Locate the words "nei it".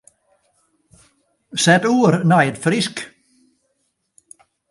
2.29-2.61